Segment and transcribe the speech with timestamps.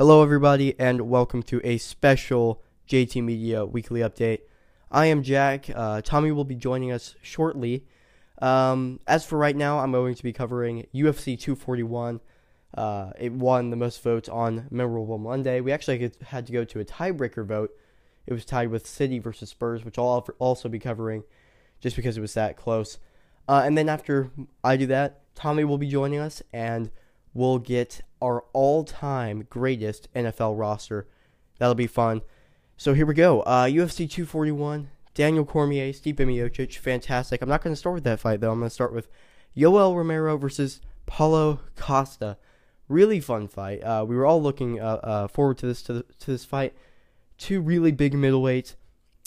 [0.00, 4.38] Hello, everybody, and welcome to a special JT Media weekly update.
[4.90, 5.66] I am Jack.
[5.74, 7.84] Uh, Tommy will be joining us shortly.
[8.40, 12.20] Um, as for right now, I'm going to be covering UFC 241.
[12.72, 15.60] Uh, it won the most votes on Memorable Monday.
[15.60, 17.70] We actually had to go to a tiebreaker vote.
[18.26, 21.24] It was tied with City versus Spurs, which I'll also be covering
[21.82, 22.96] just because it was that close.
[23.46, 24.30] Uh, and then after
[24.64, 26.90] I do that, Tommy will be joining us and
[27.34, 31.06] we'll get our all time greatest NFL roster.
[31.58, 32.22] That'll be fun.
[32.76, 33.42] So here we go.
[33.42, 37.42] Uh, UFC 241, Daniel Cormier, Stipe Miocic, fantastic.
[37.42, 38.52] I'm not going to start with that fight, though.
[38.52, 39.08] I'm going to start with
[39.56, 42.38] Yoel Romero versus Paulo Costa.
[42.88, 43.82] Really fun fight.
[43.82, 46.74] Uh, we were all looking uh, uh forward to this to, the, to this fight.
[47.36, 48.74] Two really big middleweights,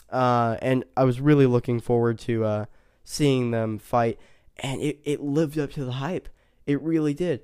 [0.10, 2.66] uh, and I was really looking forward to uh,
[3.04, 4.20] seeing them fight.
[4.58, 6.28] And it, it lived up to the hype.
[6.66, 7.42] It really did.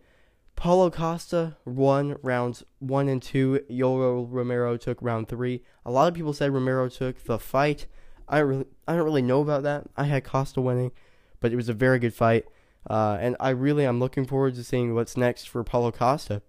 [0.60, 3.62] Paulo Costa won rounds one and two.
[3.72, 5.64] Yoel Romero took round three.
[5.86, 7.88] A lot of people said Romero took the fight.
[8.28, 9.86] I don't really, I don't really know about that.
[9.96, 10.92] I had Costa winning,
[11.40, 12.46] but it was a very good fight.
[12.90, 16.42] Uh, and I really am looking forward to seeing what's next for Paulo Costa.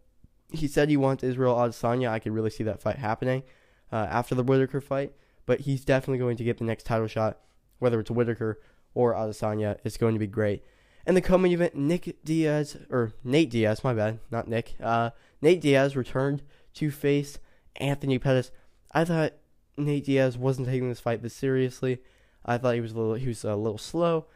[0.52, 2.08] He said he wants Israel Adesanya.
[2.08, 3.44] I could really see that fight happening
[3.92, 5.12] uh, after the Whittaker fight,
[5.46, 7.38] but he's definitely going to get the next title shot,
[7.78, 8.60] whether it's Whittaker
[8.92, 9.78] or Adesanya.
[9.84, 10.64] It's going to be great.
[11.06, 14.74] And the co-main event, Nick Diaz or Nate Diaz, my bad, not Nick.
[14.82, 16.42] Uh, Nate Diaz returned
[16.74, 17.38] to face
[17.76, 18.50] Anthony Pettis.
[18.92, 19.32] I thought
[19.76, 22.00] Nate Diaz wasn't taking this fight this seriously.
[22.44, 24.26] I thought he was a little he was a little slow.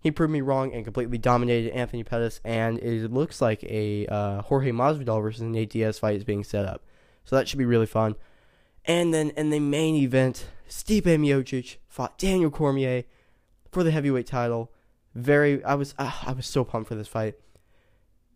[0.00, 2.40] He proved me wrong and completely dominated Anthony Pettis.
[2.44, 6.66] And it looks like a uh, Jorge Masvidal versus Nate Diaz fight is being set
[6.66, 6.82] up,
[7.24, 8.16] so that should be really fun.
[8.84, 13.04] And then in the main event, Stipe Miocic fought Daniel Cormier
[13.72, 14.70] for the heavyweight title
[15.14, 17.34] very I was uh, I was so pumped for this fight.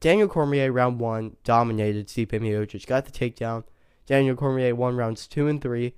[0.01, 3.65] Daniel Cormier round one dominated Stipe Miocic, got the takedown.
[4.07, 5.95] Daniel Cormier won rounds two and three,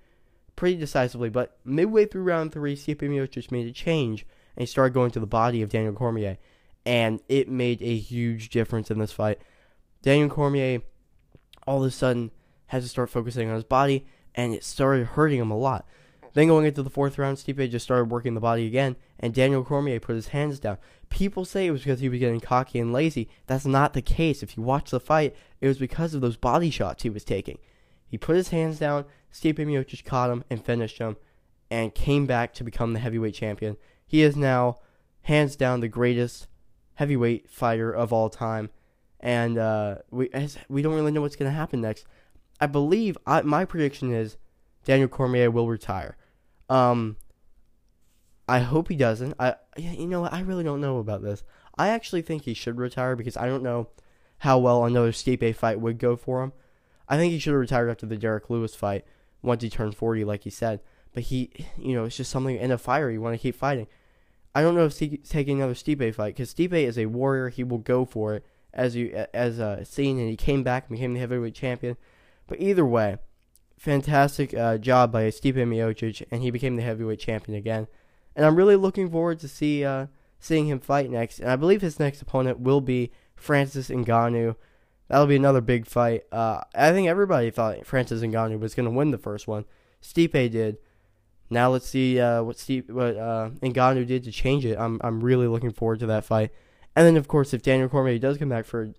[0.56, 1.28] pretty decisively.
[1.28, 5.20] But midway through round three, Stipe Miocic made a change and he started going to
[5.20, 6.38] the body of Daniel Cormier,
[6.84, 9.38] and it made a huge difference in this fight.
[10.02, 10.82] Daniel Cormier
[11.66, 12.30] all of a sudden
[12.66, 15.86] had to start focusing on his body, and it started hurting him a lot.
[16.32, 19.64] Then going into the fourth round, Stipe just started working the body again, and Daniel
[19.64, 20.78] Cormier put his hands down.
[21.08, 23.28] People say it was because he was getting cocky and lazy.
[23.46, 24.42] That's not the case.
[24.42, 27.58] If you watch the fight, it was because of those body shots he was taking.
[28.06, 31.16] He put his hands down, Stipe Miocic caught him and finished him,
[31.70, 33.76] and came back to become the heavyweight champion.
[34.06, 34.78] He is now,
[35.22, 36.46] hands down, the greatest
[36.94, 38.70] heavyweight fighter of all time.
[39.20, 40.30] And uh, we
[40.68, 42.06] we don't really know what's going to happen next.
[42.60, 44.36] I believe I, my prediction is
[44.84, 46.16] Daniel Cormier will retire.
[46.70, 47.16] Um,
[48.48, 49.34] I hope he doesn't.
[49.38, 51.44] I you know I really don't know about this.
[51.76, 53.88] I actually think he should retire because I don't know
[54.38, 56.52] how well another Stipe fight would go for him.
[57.08, 59.04] I think he should have retired after the Derrick Lewis fight
[59.42, 60.80] once he turned 40, like he said.
[61.12, 63.10] But he, you know, it's just something in a fire.
[63.10, 63.88] You want to keep fighting.
[64.54, 67.48] I don't know if he's taking another Stipe fight because Stipe is a warrior.
[67.48, 70.96] He will go for it, as you as uh, seen, and he came back and
[70.96, 71.96] became the heavyweight champion.
[72.46, 73.18] But either way,
[73.80, 77.88] fantastic uh, job by Stipe Miocic, and he became the heavyweight champion again.
[78.36, 80.06] And I'm really looking forward to see uh,
[80.38, 81.40] seeing him fight next.
[81.40, 84.54] And I believe his next opponent will be Francis Ngannou.
[85.08, 86.24] That'll be another big fight.
[86.30, 89.64] Uh, I think everybody thought Francis Ngannou was going to win the first one.
[90.02, 90.76] Stipe did.
[91.48, 94.78] Now let's see uh, what Steve, what uh, Ngannou did to change it.
[94.78, 96.50] I'm I'm really looking forward to that fight.
[96.94, 98.92] And then of course, if Daniel Cormier does come back for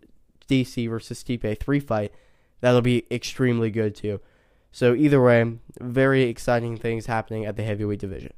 [0.49, 2.11] DC versus Stipe three fight,
[2.61, 4.19] that'll be extremely good too.
[4.71, 8.33] So either way, very exciting things happening at the heavyweight division.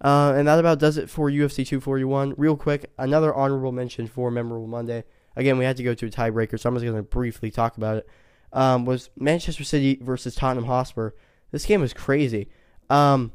[0.00, 2.34] Uh, and that about does it for UFC 241.
[2.36, 5.04] Real quick, another honorable mention for Memorable Monday.
[5.34, 7.76] Again, we had to go to a tiebreaker, so I'm just going to briefly talk
[7.76, 8.08] about it.
[8.52, 11.10] Um, was Manchester City versus Tottenham Hotspur.
[11.50, 12.48] This game was crazy.
[12.88, 13.32] Um,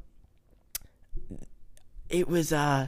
[2.09, 2.87] it was uh,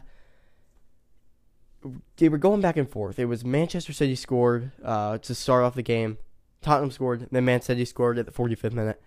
[2.17, 3.19] they were going back and forth.
[3.19, 6.17] It was Manchester City scored uh, to start off the game.
[6.61, 9.01] Tottenham scored, then Man City scored at the 45th minute.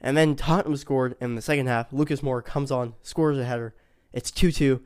[0.00, 1.92] And then Tottenham scored in the second half.
[1.92, 3.74] Lucas Moura comes on, scores a header.
[4.12, 4.80] It's 2 2.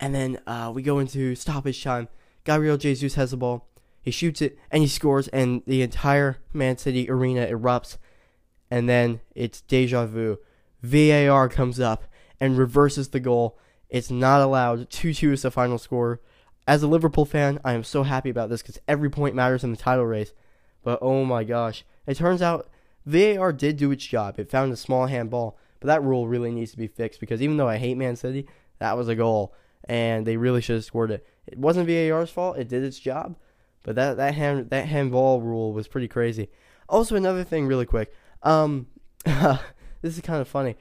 [0.00, 2.08] And then uh, we go into stoppage time.
[2.44, 3.66] Gabriel Jesus has the ball.
[4.00, 7.98] He shoots it and he scores, and the entire Man City arena erupts.
[8.70, 10.38] And then it's deja vu.
[10.82, 12.04] VAR comes up
[12.40, 13.58] and reverses the goal.
[13.88, 14.90] It's not allowed.
[14.90, 16.20] 2 2 is the final score.
[16.66, 19.70] As a Liverpool fan, I am so happy about this because every point matters in
[19.70, 20.32] the title race.
[20.82, 21.84] But oh my gosh.
[22.06, 22.70] It turns out
[23.06, 24.38] VAR did do its job.
[24.38, 27.56] It found a small handball, but that rule really needs to be fixed because even
[27.56, 28.46] though I hate Man City,
[28.78, 29.54] that was a goal,
[29.84, 31.26] and they really should have scored it.
[31.46, 32.58] It wasn't VAR's fault.
[32.58, 33.36] It did its job,
[33.82, 36.48] but that that hand that handball rule was pretty crazy.
[36.88, 38.12] Also, another thing, really quick.
[38.42, 38.86] Um,
[39.24, 40.76] this is kind of funny.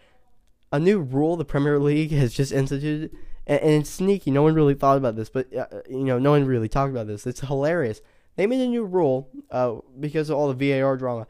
[0.71, 3.11] A new rule the Premier League has just instituted,
[3.45, 4.31] and, and it's sneaky.
[4.31, 7.07] No one really thought about this, but uh, you know, no one really talked about
[7.07, 7.25] this.
[7.25, 8.01] It's hilarious.
[8.35, 11.27] They made a new rule uh, because of all the VAR drama.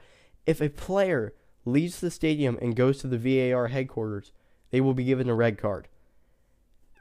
[0.48, 1.34] If a player
[1.66, 3.18] leaves the stadium and goes to the
[3.52, 4.32] VAR headquarters,
[4.72, 5.90] they will be given a red card.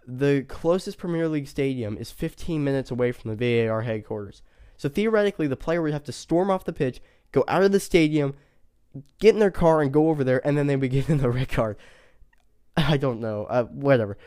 [0.06, 4.42] The closest Premier League stadium is 15 minutes away from the VAR headquarters.
[4.76, 7.00] So theoretically, the player would have to storm off the pitch,
[7.32, 8.34] go out of the stadium,
[9.20, 11.48] get in their car, and go over there, and then they'd be given the red
[11.48, 11.76] card.
[12.76, 13.44] I don't know.
[13.44, 14.18] Uh, whatever.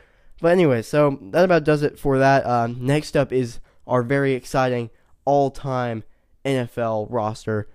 [0.41, 2.45] But anyway, so that about does it for that.
[2.45, 4.89] Um, next up is our very exciting
[5.25, 6.03] all-time
[6.45, 7.67] NFL roster.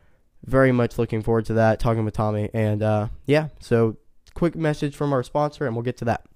[0.45, 1.81] Very much looking forward to that.
[1.81, 3.49] Talking with Tommy, and uh, yeah.
[3.61, 3.97] So
[4.35, 6.27] quick message from our sponsor, and we'll get to that.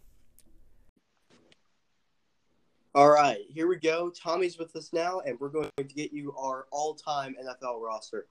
[2.95, 4.11] All right, here we go.
[4.11, 8.27] Tommy's with us now, and we're going to get you our all-time NFL roster.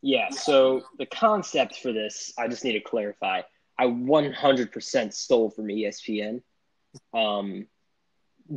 [0.00, 0.30] Yeah.
[0.30, 3.42] So the concept for this, I just need to clarify.
[3.78, 6.40] I 100% stole from ESPN.
[7.12, 7.66] Um,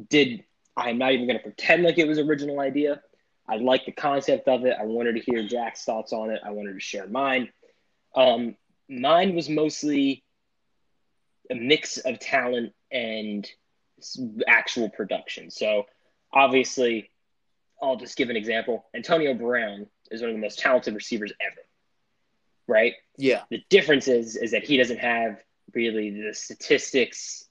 [0.10, 0.44] did
[0.78, 3.02] I'm not even going to pretend like it was original idea.
[3.50, 4.78] I like the concept of it.
[4.80, 6.40] I wanted to hear Jack's thoughts on it.
[6.46, 7.50] I wanted to share mine.
[8.16, 8.56] Um,
[8.88, 10.24] mine was mostly
[11.50, 13.50] a mix of talent and
[14.48, 15.50] actual production.
[15.50, 15.88] So
[16.32, 17.10] obviously,
[17.82, 18.86] I'll just give an example.
[18.94, 21.62] Antonio Brown is one of the most talented receivers ever.
[22.68, 22.94] Right?
[23.18, 23.44] Yeah.
[23.50, 25.42] The difference is is that he doesn't have
[25.74, 27.46] really the statistics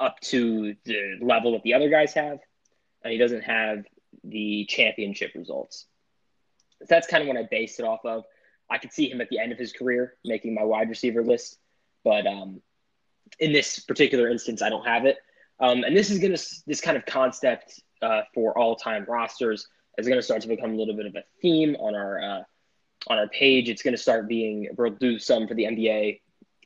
[0.00, 2.40] up to the level that the other guys have,
[3.02, 3.84] and he doesn't have
[4.24, 5.86] the championship results.
[6.88, 8.24] That's kind of what I based it off of.
[8.68, 11.58] I could see him at the end of his career making my wide receiver list,
[12.04, 12.60] but um,
[13.38, 15.18] in this particular instance, I don't have it.
[15.60, 19.68] Um, and this is going to this kind of concept uh, for all time rosters
[19.98, 22.42] is going to start to become a little bit of a theme on our uh,
[23.08, 23.68] on our page.
[23.68, 26.20] It's going to start being we'll do some for the NBA,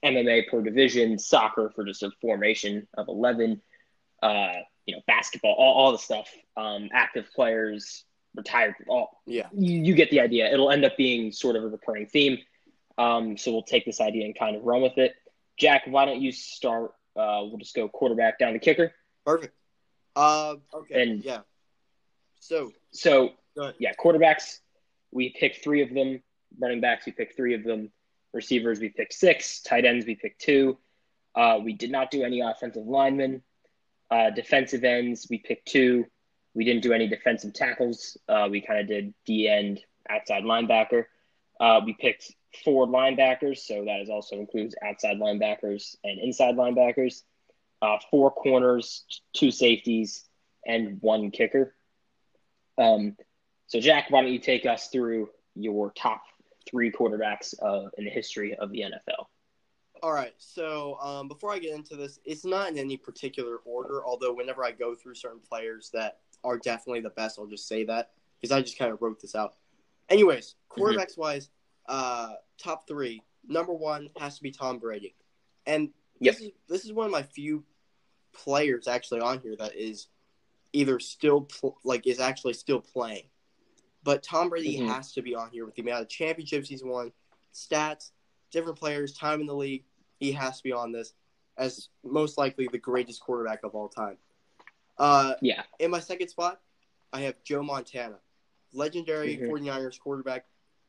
[0.05, 3.61] MMA per division, soccer for just a formation of eleven,
[4.23, 4.55] uh,
[4.91, 8.05] you know, basketball, all, all the stuff, um, active players,
[8.35, 10.53] retired, all yeah, you, you, get the idea.
[10.53, 12.39] It'll end up being sort of a recurring theme.
[12.99, 15.15] Um, so we'll take this idea and kind of run with it.
[15.57, 16.91] Jack, why don't you start?
[17.15, 18.93] Uh, we'll just go quarterback down to kicker.
[19.25, 19.55] Perfect.
[20.17, 21.03] Uh, okay.
[21.03, 21.43] And yeah.
[22.41, 23.35] So so
[23.79, 24.59] yeah, quarterbacks.
[25.13, 26.21] We picked three of them.
[26.59, 27.93] Running backs, we picked three of them.
[28.33, 29.61] Receivers, we picked six.
[29.61, 30.79] Tight ends, we picked two.
[31.37, 33.43] Uh, we did not do any offensive linemen.
[34.11, 36.05] Uh, defensive ends, we picked two.
[36.55, 38.17] We didn't do any defensive tackles.
[38.29, 41.05] Uh, we kind of did D end, outside linebacker.
[41.61, 42.33] Uh, we picked
[42.65, 47.23] four linebackers, so that is also includes outside linebackers and inside linebackers.
[47.83, 50.25] Uh, four corners, two safeties,
[50.67, 51.75] and one kicker.
[52.77, 53.17] Um,
[53.67, 56.23] so, Jack, why don't you take us through your top
[56.69, 59.27] three quarterbacks uh, in the history of the NFL?
[60.03, 60.35] All right.
[60.39, 64.65] So, um, before I get into this, it's not in any particular order, although, whenever
[64.65, 68.11] I go through certain players that are definitely the best, I'll just say that
[68.41, 69.55] because I just kind of wrote this out.
[70.09, 71.21] Anyways, quarterbacks mm-hmm.
[71.21, 71.51] wise,
[71.89, 73.23] uh, top three.
[73.47, 75.15] Number one has to be Tom Brady,
[75.67, 76.35] and yep.
[76.35, 77.65] this is this is one of my few
[78.33, 80.09] players actually on here that is
[80.73, 83.25] either still pl- like is actually still playing.
[84.03, 84.89] But Tom Brady mm-hmm.
[84.89, 87.13] has to be on here with the amount of championships he's won,
[87.55, 88.11] stats,
[88.51, 89.85] different players, time in the league.
[90.21, 91.15] He has to be on this
[91.59, 94.17] as most likely the greatest quarterback of all time.
[94.99, 95.63] Uh, yeah.
[95.79, 96.61] In my second spot,
[97.13, 98.19] I have Joe Montana,
[98.73, 99.51] legendary mm-hmm.
[99.51, 100.45] 49ers quarterback,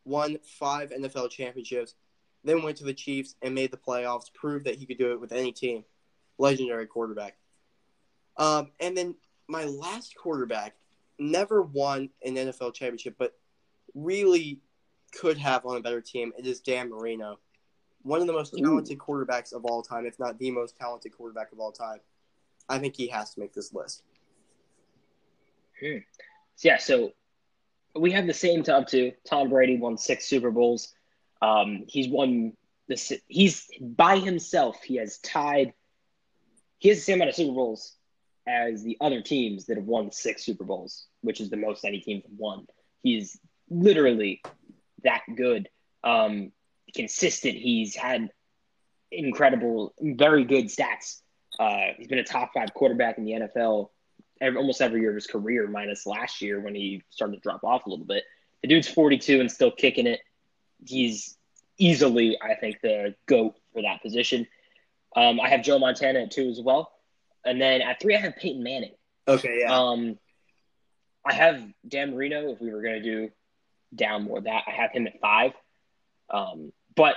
[0.05, 1.95] won five NFL championships,
[2.43, 5.21] then went to the Chiefs and made the playoffs, proved that he could do it
[5.21, 5.83] with any team.
[6.37, 7.37] Legendary quarterback.
[8.37, 9.15] Um, and then
[9.47, 10.75] my last quarterback
[11.19, 13.37] never won an NFL championship, but
[13.93, 14.59] really
[15.11, 16.31] could have on a better team.
[16.37, 17.39] It is Dan Marino,
[18.03, 18.99] one of the most talented Ooh.
[18.99, 21.99] quarterbacks of all time, if not the most talented quarterback of all time.
[22.69, 24.03] I think he has to make this list.
[25.79, 25.97] Hmm.
[26.61, 27.11] Yeah, so
[27.95, 29.13] we have the same top two.
[29.27, 30.93] Tom Brady won six Super Bowls.
[31.41, 32.53] Um, he's won
[32.87, 33.11] this.
[33.27, 34.81] He's by himself.
[34.83, 35.73] He has tied.
[36.77, 37.95] He has the same amount of Super Bowls
[38.47, 41.99] as the other teams that have won six Super Bowls, which is the most any
[41.99, 42.67] team have won.
[43.03, 43.39] He's
[43.69, 44.41] literally
[45.03, 45.69] that good.
[46.03, 46.51] Um,
[46.91, 47.55] consistent.
[47.55, 48.29] He's had
[49.11, 51.21] incredible, very good stats.
[51.59, 53.89] Uh, he's been a top five quarterback in the NFL
[54.39, 57.63] every, almost every year of his career, minus last year when he started to drop
[57.63, 58.23] off a little bit.
[58.61, 60.19] The dude's 42 and still kicking it.
[60.85, 61.37] He's
[61.77, 64.47] easily, I think, the GOAT for that position.
[65.15, 66.91] Um, I have Joe Montana at two as well.
[67.45, 68.93] And then at three, I have Peyton Manning.
[69.27, 69.75] Okay, yeah.
[69.75, 70.17] Um,
[71.25, 72.51] I have Dan Marino.
[72.51, 73.29] If we were going to do
[73.93, 75.53] down more that, I have him at five.
[76.29, 76.71] Um,
[77.01, 77.15] but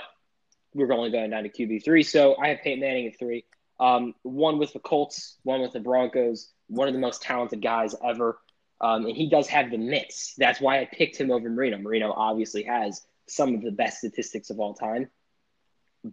[0.72, 2.02] we're only going down to QB three.
[2.02, 3.44] So I have Peyton Manning at three.
[3.78, 7.94] Um, one with the Colts, one with the Broncos, one of the most talented guys
[8.02, 8.38] ever.
[8.80, 10.32] Um, and he does have the mitts.
[10.38, 11.76] That's why I picked him over Marino.
[11.76, 15.10] Marino obviously has some of the best statistics of all time.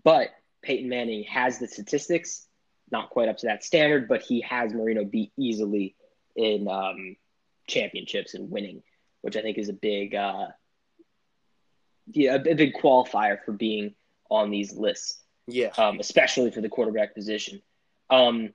[0.04, 2.46] But Peyton Manning has the statistics,
[2.92, 5.96] not quite up to that standard, but he has Marino beat easily
[6.36, 7.16] in um,
[7.68, 8.84] championships and winning,
[9.22, 10.48] which I think is a big, uh,
[12.14, 13.94] yeah, a big qualifier for being
[14.30, 15.20] on these lists.
[15.48, 17.62] Yeah, um, especially for the quarterback position.
[18.10, 18.54] Um,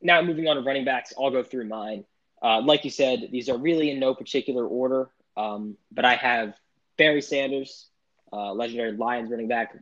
[0.00, 2.04] now moving on to running backs, I'll go through mine.
[2.42, 6.54] Uh, like you said, these are really in no particular order, um, but I have
[6.96, 7.88] Barry Sanders,
[8.32, 9.76] uh, legendary Lions running back.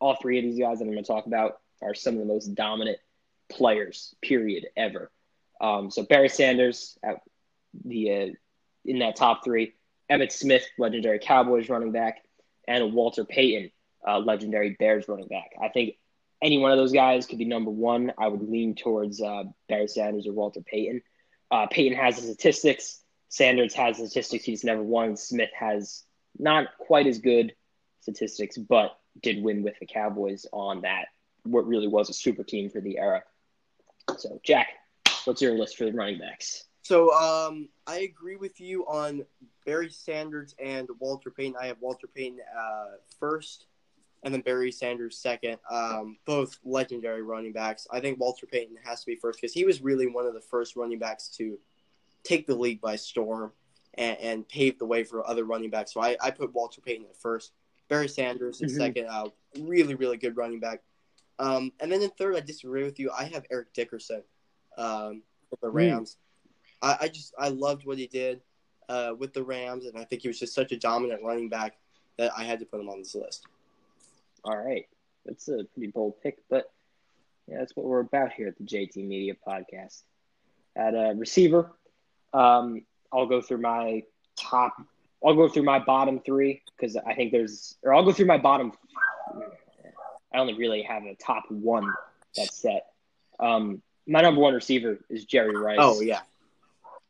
[0.00, 2.26] All three of these guys that I'm going to talk about are some of the
[2.26, 2.98] most dominant
[3.48, 5.10] players, period, ever.
[5.60, 7.22] Um, so Barry Sanders at
[7.84, 8.26] the uh,
[8.84, 9.74] in that top three,
[10.10, 12.22] Emmitt Smith, legendary Cowboys running back,
[12.68, 13.70] and Walter Payton,
[14.06, 15.50] uh, legendary Bears running back.
[15.60, 15.96] I think
[16.42, 18.12] any one of those guys could be number one.
[18.18, 21.02] I would lean towards uh, Barry Sanders or Walter Payton.
[21.50, 23.00] Uh, Payton has the statistics.
[23.28, 24.44] Sanders has the statistics.
[24.44, 25.16] He's never won.
[25.16, 26.04] Smith has
[26.38, 27.54] not quite as good
[28.00, 31.06] statistics, but did win with the Cowboys on that.
[31.44, 33.22] What really was a super team for the era.
[34.16, 34.68] So, Jack,
[35.24, 36.64] what's your list for the running backs?
[36.90, 39.24] So, um, I agree with you on
[39.64, 41.54] Barry Sanders and Walter Payton.
[41.56, 43.66] I have Walter Payton uh, first,
[44.24, 45.58] and then Barry Sanders second.
[45.70, 47.86] Um, both legendary running backs.
[47.92, 50.40] I think Walter Payton has to be first because he was really one of the
[50.40, 51.60] first running backs to
[52.24, 53.52] take the league by storm
[53.94, 55.94] and, and pave the way for other running backs.
[55.94, 57.52] So I, I put Walter Payton at first.
[57.88, 58.80] Barry Sanders is mm-hmm.
[58.80, 59.06] second.
[59.06, 59.28] Uh,
[59.60, 60.82] really, really good running back.
[61.38, 63.12] Um, and then in third, I disagree with you.
[63.16, 64.24] I have Eric Dickerson
[64.76, 65.76] um, for the hmm.
[65.76, 66.16] Rams.
[66.16, 66.29] Mm.
[66.82, 68.40] I, I, just I loved what he did
[68.88, 71.76] uh, with the Rams, and I think he was just such a dominant running back
[72.18, 73.46] that I had to put him on this list.
[74.44, 74.86] All right,
[75.26, 76.70] that's a pretty bold pick, but
[77.46, 80.02] yeah, that's what we're about here at the JT Media Podcast.
[80.76, 81.72] At a uh, receiver,
[82.32, 82.82] um,
[83.12, 84.04] I'll go through my
[84.36, 84.74] top.
[85.24, 88.38] I'll go through my bottom three because I think there's, or I'll go through my
[88.38, 88.72] bottom.
[90.32, 91.92] I only really have a top one
[92.36, 92.86] that's set.
[93.40, 95.78] Um, my number one receiver is Jerry Rice.
[95.80, 96.20] Oh yeah,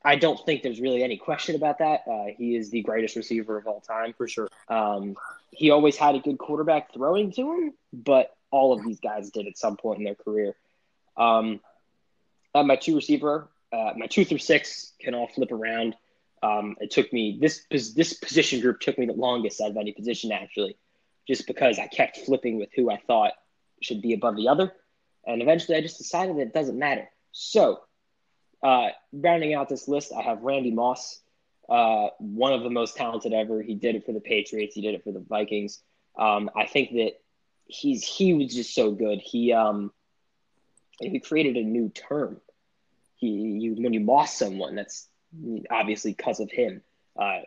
[0.05, 2.03] I don't think there's really any question about that.
[2.11, 4.49] Uh, he is the greatest receiver of all time for sure.
[4.69, 5.17] Um,
[5.51, 9.47] he always had a good quarterback throwing to him, but all of these guys did
[9.47, 10.57] at some point in their career.
[11.17, 11.61] Um,
[12.55, 15.95] uh, my two receiver, uh, my two through six can all flip around.
[16.43, 19.93] Um, it took me this this position group took me the longest out of any
[19.93, 20.77] position actually,
[21.29, 23.33] just because I kept flipping with who I thought
[23.83, 24.73] should be above the other,
[25.27, 27.09] and eventually I just decided that it doesn't matter.
[27.33, 27.81] So,
[28.63, 31.21] uh, rounding out this list, I have Randy Moss,
[31.69, 33.63] uh, one of the most talented ever.
[33.63, 34.75] He did it for the Patriots.
[34.75, 35.81] He did it for the Vikings.
[36.19, 37.13] Um, I think that
[37.67, 39.21] he's he was just so good.
[39.21, 39.93] He um,
[41.01, 42.41] he created a new term
[43.21, 45.07] he you when you lost someone, that's
[45.71, 46.83] obviously because of him.
[47.17, 47.41] Uh,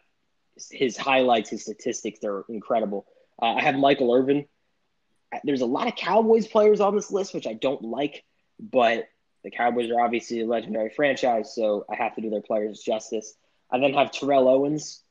[0.71, 3.07] his highlights, his statistics, they're incredible.
[3.41, 4.45] Uh, I have Michael Irvin.
[5.43, 8.23] There's a lot of Cowboys players on this list, which I don't like,
[8.59, 9.07] but
[9.43, 13.35] the Cowboys are obviously a legendary franchise, so I have to do their players justice.
[13.71, 15.01] I then have Terrell Owens.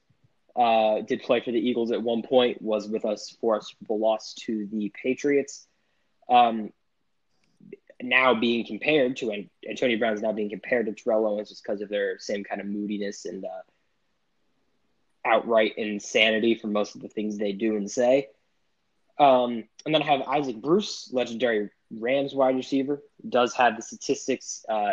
[0.55, 3.95] Uh, did play for the Eagles at one point, was with us for a Super
[3.95, 5.67] loss to the Patriots.
[6.29, 6.73] Um,
[8.03, 11.81] now being compared to Antonio Brown is now being compared to Terrell Owens just because
[11.81, 13.49] of their same kind of moodiness and uh,
[15.25, 18.29] outright insanity for most of the things they do and say.
[19.19, 24.65] Um, and then I have Isaac Bruce, legendary Rams wide receiver, does have the statistics,
[24.69, 24.93] uh,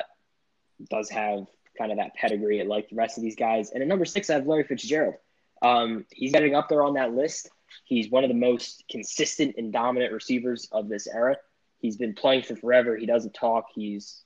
[0.89, 3.72] does have kind of that pedigree like the rest of these guys.
[3.72, 5.15] And at number six, I have Larry Fitzgerald.
[5.62, 7.50] Um, he's getting up there on that list.
[7.86, 11.38] He's one of the most consistent and dominant receivers of this era.
[11.79, 12.98] He's been playing for forever.
[12.98, 13.68] He doesn't talk.
[13.74, 14.24] He's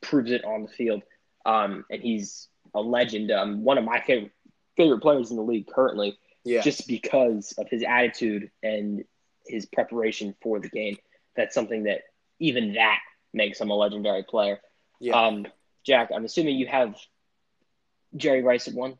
[0.00, 1.02] proves it on the field,
[1.44, 3.30] um, and he's a legend.
[3.30, 4.32] Um, one of my favorite
[4.76, 6.60] favorite players in the league currently, yeah.
[6.60, 9.04] just because of his attitude and
[9.46, 10.96] his preparation for the game.
[11.36, 12.02] That's something that
[12.38, 12.98] even that
[13.32, 14.60] makes him a legendary player.
[15.00, 15.20] Yeah.
[15.20, 15.46] Um,
[15.84, 16.96] Jack, I'm assuming you have
[18.16, 18.98] Jerry Rice at one.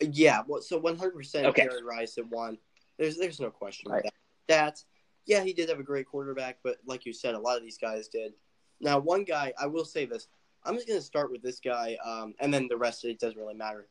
[0.00, 2.58] Yeah, well, so 100 percent Jerry Rice at one.
[2.98, 4.02] There's there's no question right.
[4.04, 4.12] that.
[4.46, 4.84] That's
[5.26, 7.78] yeah, he did have a great quarterback, but like you said, a lot of these
[7.78, 8.32] guys did.
[8.80, 10.26] Now, one guy, I will say this.
[10.64, 13.20] I'm just going to start with this guy, um, and then the rest of it
[13.20, 13.88] doesn't really matter.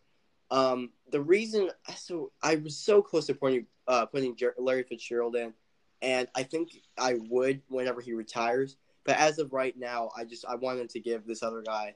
[0.50, 5.54] Um, the reason, so I was so close to putting uh, putting Larry Fitzgerald in,
[6.02, 8.78] and I think I would whenever he retires.
[9.04, 11.96] But as of right now, I just I wanted to give this other guy,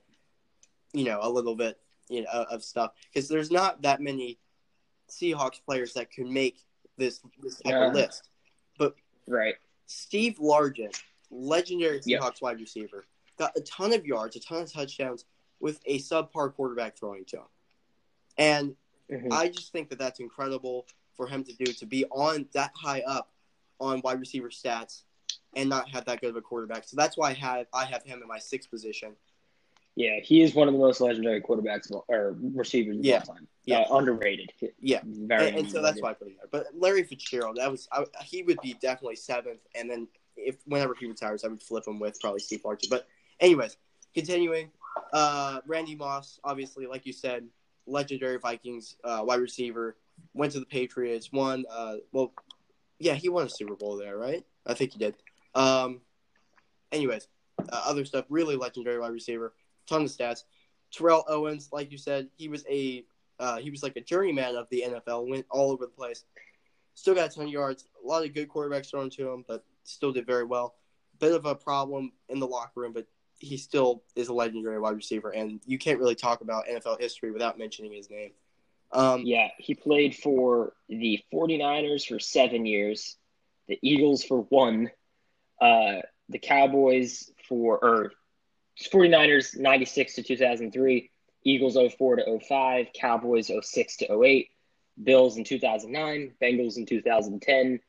[0.93, 1.79] you know, a little bit
[2.09, 4.39] you know of stuff because there's not that many
[5.09, 6.59] Seahawks players that could make
[6.97, 7.87] this this type yeah.
[7.87, 8.29] of list.
[8.77, 8.95] But
[9.27, 9.55] Right.
[9.85, 12.21] Steve Largent, legendary Yep.
[12.21, 13.05] Seahawks wide receiver,
[13.37, 15.25] got a ton of yards, a ton of touchdowns
[15.59, 17.47] with a subpar quarterback throwing to him.
[18.37, 18.75] And
[19.09, 19.31] Mhm.
[19.31, 23.01] I just think that that's incredible for him to do to be on that high
[23.01, 23.30] up
[23.81, 25.01] on wide receiver stats
[25.55, 26.85] and not have that good of a quarterback.
[26.85, 29.15] So that's why I have I have him in my sixth position.
[29.95, 33.15] Yeah, he is one of the most legendary quarterbacks of all, or receivers of Yeah.
[33.27, 33.47] all time.
[33.65, 33.79] Yeah.
[33.79, 34.53] Uh, underrated.
[34.79, 35.01] Yeah.
[35.03, 35.49] Very.
[35.49, 36.47] And, and so that's why I put him there.
[36.49, 40.07] But Larry Fitzgerald, that was I, he would be definitely seventh, and then
[40.37, 42.89] if whenever he retires, I would flip him with probably Steve Largent.
[42.89, 43.07] But
[43.41, 43.77] anyways,
[44.13, 44.71] continuing,
[45.11, 47.45] uh, Randy Moss, obviously, like you said,
[47.85, 49.97] legendary Vikings uh, wide receiver,
[50.33, 51.65] went to the Patriots, won.
[51.69, 52.31] Uh, well,
[53.01, 54.45] yeah, he won a Super Bowl there, right?
[54.65, 55.15] I think he did.
[55.55, 56.01] Um,
[56.91, 57.27] anyways,
[57.59, 59.53] uh, other stuff, really legendary wide receiver,
[59.87, 60.43] ton of stats.
[60.91, 63.03] Terrell Owens, like you said, he was a
[63.39, 66.25] uh, he was like a journeyman of the NFL, went all over the place.
[66.93, 69.65] Still got a ton of yards, a lot of good quarterbacks thrown to him, but
[69.83, 70.75] still did very well.
[71.19, 73.07] Bit of a problem in the locker room, but
[73.39, 77.31] he still is a legendary wide receiver, and you can't really talk about NFL history
[77.31, 78.31] without mentioning his name.
[78.93, 83.17] Um, Yeah, he played for the 49ers for seven years,
[83.67, 84.91] the Eagles for one,
[85.61, 88.11] uh, the Cowboys for, or
[88.91, 91.09] 49ers 96 to 2003,
[91.43, 94.49] Eagles 04 to 05, Cowboys 06 to 08,
[95.01, 97.79] Bills in 2009, Bengals in 2010.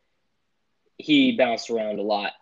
[0.99, 2.33] He bounced around a lot.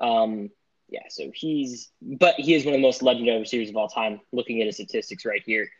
[0.00, 0.50] Um,
[0.88, 4.20] yeah, so he's, but he is one of the most legendary receivers of all time.
[4.32, 5.70] Looking at his statistics right here,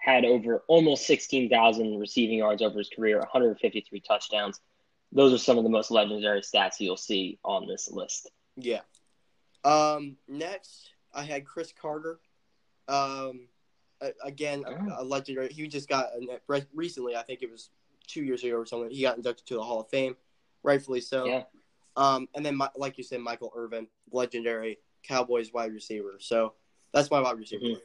[0.00, 4.60] had over almost 16,000 receiving yards over his career, 153 touchdowns.
[5.12, 8.30] Those are some of the most legendary stats you'll see on this list.
[8.56, 8.80] Yeah.
[9.62, 12.18] Um, next, I had Cris Carter.
[12.88, 13.48] Um,
[14.24, 15.02] again, Oh.
[15.02, 15.52] a legendary.
[15.52, 16.10] He just got
[16.72, 17.14] recently.
[17.14, 17.68] I think it was
[18.06, 18.90] two years ago or something.
[18.90, 20.16] He got inducted to the Hall of Fame,
[20.62, 21.26] rightfully so.
[21.26, 21.44] Yeah.
[21.96, 26.14] Um, and then, my, like you said, Michael Irvin, legendary Cowboys wide receiver.
[26.20, 26.54] So
[26.92, 27.64] that's my wide receiver.
[27.64, 27.80] Mhm.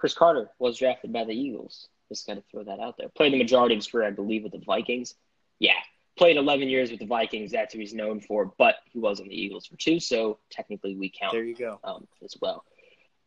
[0.00, 1.88] Cris Carter was drafted by the Eagles.
[2.08, 3.08] Just got to throw that out there.
[3.10, 5.14] Played the majority of his career, I believe, with the Vikings.
[5.58, 5.74] Yeah,
[6.16, 7.52] played 11 years with the Vikings.
[7.52, 8.50] That's who he's known for.
[8.58, 11.78] But he was on the Eagles for two, so technically we count There you go.
[11.84, 12.64] um, as well.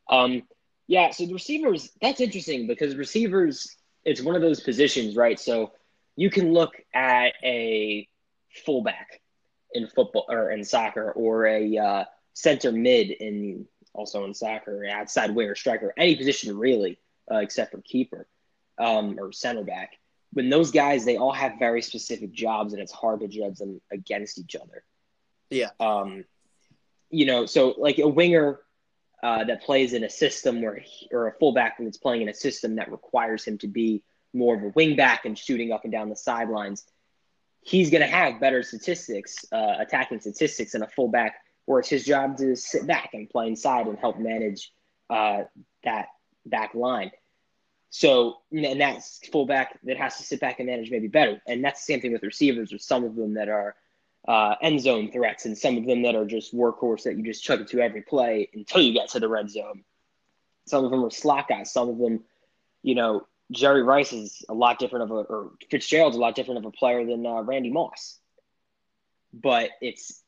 [0.09, 0.41] Um,
[0.87, 5.39] yeah, so the receivers, that's interesting because receivers, it's one of those positions, right?
[5.39, 5.71] So
[6.15, 8.07] you can look at a
[8.65, 9.21] fullback
[9.73, 15.31] in football or in soccer or a uh, center mid in also in soccer, outside
[15.31, 16.99] winger, striker, any position really,
[17.31, 18.27] uh, except for keeper
[18.79, 19.97] um, or center back.
[20.33, 23.81] When those guys, they all have very specific jobs and it's hard to judge them
[23.91, 24.83] against each other.
[25.49, 25.69] Yeah.
[25.79, 26.25] Um,
[27.09, 28.59] you know, so like a winger
[29.21, 32.33] uh, that plays in a system where, he, or a fullback that's playing in a
[32.33, 34.03] system that requires him to be
[34.33, 36.85] more of a wing back and shooting up and down the sidelines,
[37.61, 42.05] he's going to have better statistics, uh, attacking statistics than a fullback where it's his
[42.05, 44.71] job to sit back and play inside and help manage
[45.09, 45.43] uh,
[45.83, 46.07] that
[46.45, 47.11] back line.
[47.89, 51.41] So, and that's fullback that has to sit back and manage maybe better.
[51.47, 52.71] And that's the same thing with receivers.
[52.71, 53.75] There's some of them that are
[54.27, 57.43] uh, end zone threats, and some of them that are just workhorse that you just
[57.43, 59.83] chuck it to every play until you get to the red zone.
[60.65, 61.71] Some of them are slot guys.
[61.71, 62.23] Some of them,
[62.81, 66.59] you know, Jerry Rice is a lot different of a, or Fitzgerald's a lot different
[66.59, 68.17] of a player than uh, Randy Moss.
[69.33, 70.22] But it's it,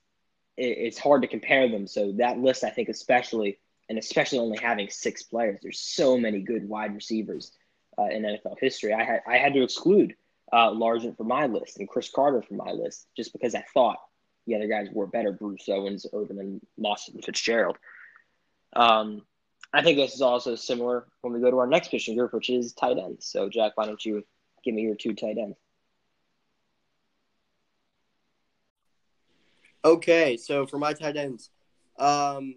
[0.58, 1.88] it's hard to compare them.
[1.88, 6.42] So that list, I think, especially, and especially only having six players, there's so many
[6.42, 7.52] good wide receivers
[7.98, 8.94] uh, in NFL history.
[8.94, 10.16] I had I had to exclude
[10.52, 13.98] uh, Largent from my list and Cris Carter from my list just because I thought
[14.48, 15.32] the other guys were better.
[15.32, 17.78] Bruce Owens, Irvin, and and Fitzgerald.
[18.76, 19.24] Um,
[19.74, 22.50] I think this is also similar when we go to our next position group, which
[22.50, 23.26] is tight ends.
[23.26, 24.24] So, Jack, why don't you
[24.64, 25.58] give me your two tight ends?
[29.86, 31.52] Okay, so for my tight ends,
[32.00, 32.56] um,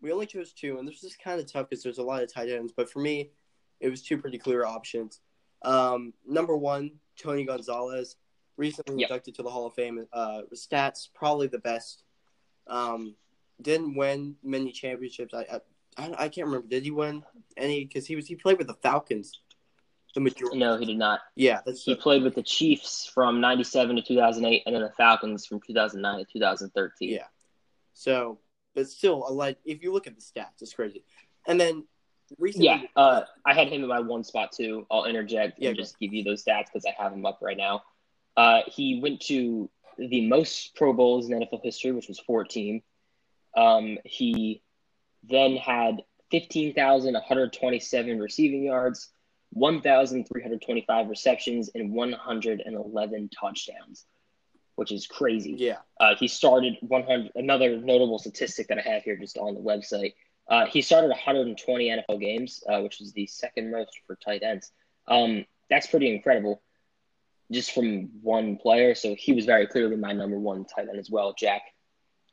[0.00, 2.32] we only chose two, and this is kind of tough because there's a lot of
[2.32, 2.72] tight ends.
[2.74, 3.30] But for me,
[3.78, 5.20] it was two pretty clear options.
[5.62, 8.16] Um, number one, Tony Gonzalez,
[8.56, 9.10] recently Yep.
[9.10, 10.06] inducted to the Hall of Fame.
[10.12, 12.04] Uh, stats probably the best.
[12.66, 13.14] Um,
[13.60, 15.34] didn't win many championships.
[15.34, 15.60] I, I
[15.98, 16.68] I I can't remember.
[16.68, 17.22] Did he win
[17.56, 17.84] any?
[17.84, 19.40] Because he was he played with the Falcons.
[20.16, 20.58] The majority.
[20.58, 21.20] No, he did not.
[21.34, 25.44] Yeah, He the, played with the Chiefs from 97 to 2008 and then the Falcons
[25.44, 27.10] from 2009 to 2013.
[27.10, 27.18] Yeah.
[27.92, 28.38] So,
[28.74, 31.04] but still, a like if you look at the stats, it's crazy.
[31.46, 31.84] And then
[32.38, 34.86] recently, Yeah, uh, I had him in my one spot too.
[34.90, 37.58] I'll interject Yeah, and just give you those stats because I have him up right
[37.58, 37.82] now.
[38.38, 42.80] Uh, he went to the most Pro Bowls in NFL history, which was 14.
[43.54, 44.62] Um, he
[45.24, 49.10] then had 15,127 receiving yards,
[49.50, 54.06] 1,325 receptions, and 111 touchdowns.
[54.76, 55.54] which is crazy.
[55.56, 55.78] Yeah.
[55.98, 57.32] Uh, he started 100.
[57.34, 60.12] Another notable statistic that I have here just on the website.
[60.48, 64.72] Uh, he started 120 NFL games, uh, which is the second most for tight ends.
[65.08, 66.60] Um, that's pretty incredible,
[67.50, 68.94] just from one player.
[68.94, 71.32] So he was very clearly my number one tight end as well.
[71.32, 71.62] Jack,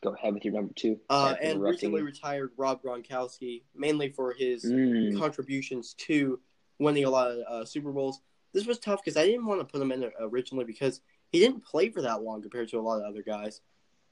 [0.03, 0.99] go ahead with your number two.
[1.09, 6.41] Uh, and recently retired Rob Gronkowski, mainly for his Mm, contributions to
[6.79, 8.21] winning a lot of uh, Super Bowls.
[8.53, 11.65] This was tough because I didn't want to put him in originally because he didn't
[11.65, 13.61] play for that long compared to a lot of other guys,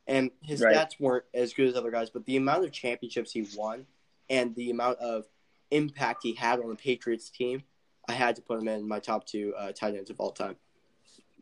[0.08, 0.76] and his Right.
[0.76, 2.10] stats weren't as good as other guys.
[2.10, 3.86] But the amount of championships he won
[4.30, 5.26] and the amount of
[5.70, 7.64] impact he had on the Patriots team,
[8.10, 10.56] I had to put him in my top two uh, tight ends of all time.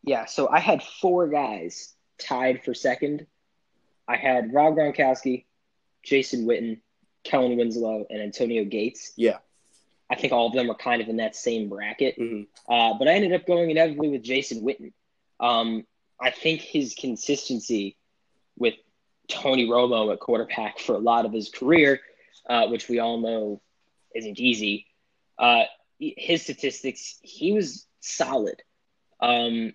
[0.03, 3.25] yeah, so I had four guys tied for second.
[4.07, 5.45] I had Rob Gronkowski,
[6.03, 6.81] Jason Witten,
[7.23, 9.13] Kellen Winslow, and Antonio Gates.
[9.15, 9.37] Yeah.
[10.09, 12.15] I think all of them were kind of in that same bracket.
[12.17, 14.93] hmm Uh, but I ended up going inevitably with Jason Witten.
[15.39, 15.85] Um,
[16.19, 17.95] I think his consistency
[18.57, 18.73] with
[19.27, 22.01] Tony Romo at quarterback for a lot of his career,
[22.49, 23.61] uh, which we all know
[24.15, 24.87] isn't easy,
[25.37, 25.63] uh,
[25.99, 28.61] his statistics, he was solid.
[29.19, 29.73] Um,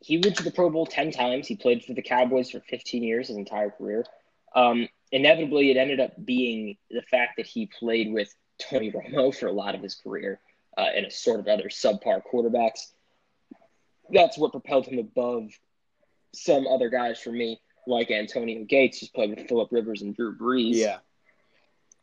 [0.00, 1.46] he went to the Pro Bowl 10 times.
[1.48, 4.04] He played for the Cowboys for 15 years, his entire career.
[4.54, 9.46] Um, inevitably, it ended up being the fact that he played with Tony Romo for
[9.46, 10.40] a lot of his career
[10.76, 12.92] uh, and a sort of other subpar quarterbacks.
[14.10, 15.50] That's what propelled him above
[16.34, 20.36] some other guys for me, like Antonio Gates, who's played with Philip Rivers and Drew
[20.36, 20.74] Brees.
[20.74, 20.98] Yeah.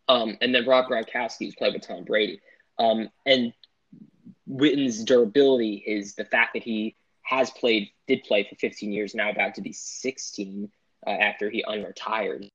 [0.09, 2.41] Um, and then Rob Gronkowski, who's played with Tom Brady.
[2.77, 3.53] Um, and
[4.45, 9.29] Witten's durability is the fact that he has played, did play for 15 years, now
[9.29, 10.69] about to be 16
[11.05, 12.49] uh, after he unretired.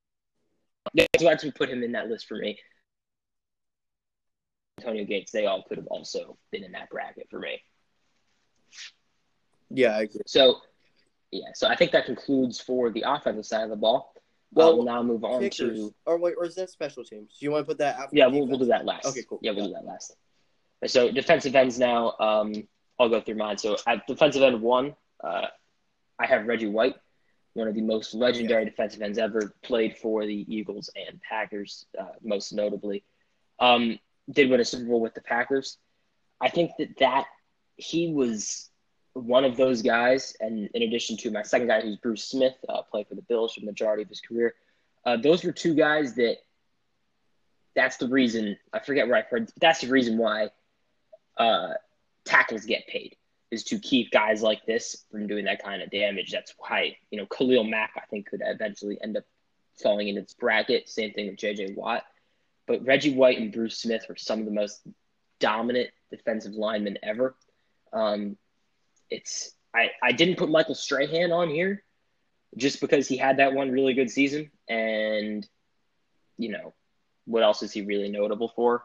[0.94, 2.58] That's why to put him in that list for me.
[4.78, 7.60] Antonio Gates, they all could have also been in that bracket for me.
[9.70, 10.20] Yeah, I agree.
[10.26, 10.56] So,
[11.30, 14.12] yeah, so I think that concludes for the offensive side of the ball.
[14.52, 15.76] Well, Well, we'll now move on Kickers.
[15.78, 17.36] to Or wait, or is that special teams?
[17.38, 18.16] Do you want to put that after?
[18.16, 19.06] yeah, we'll, we'll do that last.
[19.06, 19.38] Okay, cool.
[19.42, 19.66] Yeah, we'll Yeah.
[19.68, 20.16] do that last.
[20.86, 22.14] So defensive ends now.
[22.18, 22.66] Um,
[22.98, 23.58] I'll go through mine.
[23.58, 25.48] So at defensive end one, uh,
[26.18, 26.94] I have Reggie White,
[27.54, 32.06] one of the most legendary defensive ends ever played for the Eagles and Packers, uh,
[32.22, 33.04] most notably.
[33.60, 33.98] Um,
[34.30, 35.78] did win a Super Bowl with the Packers.
[36.40, 37.26] I think that that
[37.76, 38.70] he was
[39.14, 42.82] one of those guys, and in addition to my second guy, who's Bruce Smith, uh,
[42.82, 44.54] played for the Bills for the majority of his career.
[45.04, 46.36] Uh, those were two guys that.
[47.74, 49.46] That's the reason I forget where I heard.
[49.46, 50.48] But that's the reason why
[51.36, 51.74] uh,
[52.24, 53.16] tackles get paid
[53.50, 56.32] is to keep guys like this from doing that kind of damage.
[56.32, 59.24] That's why you know Khalil Mack I think could eventually end up
[59.80, 60.88] falling into this bracket.
[60.88, 61.74] Same thing with J.J.
[61.74, 62.04] Watt,
[62.68, 64.82] but Reggie White and Bruce Smith were some of the most
[65.40, 67.34] dominant defensive linemen ever.
[67.92, 68.36] Um,
[69.10, 71.82] it's I, I didn't put Michael Strahan on here
[72.56, 75.46] just because he had that one really good season and
[76.38, 76.74] you know
[77.24, 78.84] what else is he really notable for?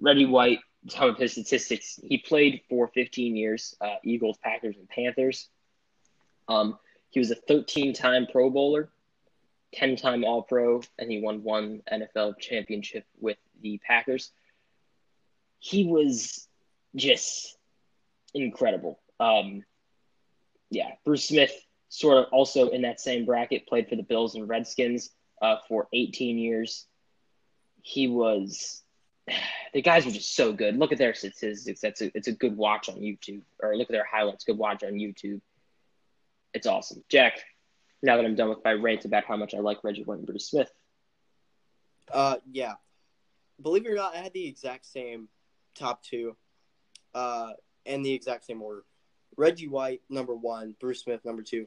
[0.00, 4.88] Reggie White, some of his statistics, he played for 15 years, uh, Eagles, Packers, and
[4.88, 5.48] Panthers.
[6.48, 6.78] Um,
[7.10, 8.90] he was a 13-time Pro Bowler,
[9.74, 14.30] 10-time All-Pro, and he won one NFL championship with the Packers.
[15.58, 16.46] He was
[16.94, 17.56] just
[18.34, 19.00] incredible.
[19.20, 19.64] Um,
[20.70, 21.52] yeah, Bruce Smith,
[21.88, 25.10] sort of also in that same bracket, played for the Bills and Redskins
[25.40, 26.86] uh, for 18 years.
[27.82, 28.82] He was
[29.74, 30.76] the guys were just so good.
[30.76, 31.80] Look at their statistics.
[31.80, 34.44] That's a, it's a good watch on YouTube, or look at their highlights.
[34.44, 35.40] Good watch on YouTube.
[36.52, 37.02] It's awesome.
[37.08, 37.44] Jack,
[38.04, 40.26] now that I'm done with my rant about how much I like Reggie White and
[40.26, 40.70] Bruce Smith,
[42.12, 42.74] Uh, yeah.
[43.60, 45.28] Believe it or not, I had the exact same
[45.74, 46.36] top two,
[47.14, 47.52] uh,
[47.86, 48.84] and the exact same order.
[49.36, 51.66] Reggie White number one, Bruce Smith number two.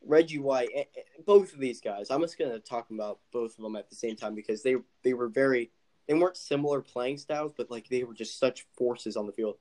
[0.00, 0.84] Reggie White, eh,
[1.26, 2.10] both of these guys.
[2.10, 5.12] I'm just gonna talk about both of them at the same time because they they
[5.12, 5.70] were very
[6.06, 9.58] they weren't similar playing styles, but like they were just such forces on the field.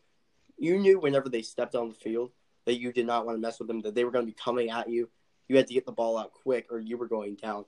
[0.58, 2.32] You knew whenever they stepped on the field
[2.65, 4.38] that you did not want to mess with them, that they were going to be
[4.41, 5.10] coming at you.
[5.48, 7.66] You had to get the ball out quick, or you were going down.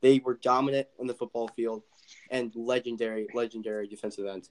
[0.00, 1.82] They were dominant in the football field
[2.30, 4.50] and legendary, legendary defensive ends.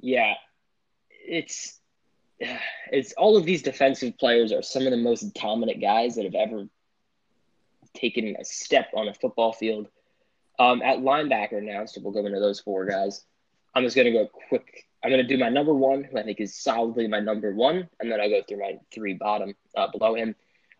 [0.00, 0.34] yeah,
[1.10, 1.80] it's
[2.90, 6.34] it's all of these defensive players are some of the most dominant guys that have
[6.34, 6.66] ever
[7.94, 9.88] taken a step on a football field.
[10.58, 13.24] Um, at linebacker now, so we'll go into those four guys.
[13.74, 14.86] I'm just gonna go quick.
[15.02, 18.12] I'm gonna do my number one, who I think is solidly my number one, and
[18.12, 20.34] then I'll go through my three bottom uh, below him.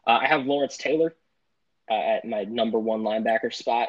[0.06, 1.14] Uh, I have Lawrence Taylor
[1.90, 3.88] uh, at my number one linebacker spot.